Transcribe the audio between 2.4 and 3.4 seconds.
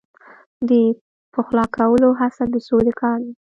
د سولې کار دی.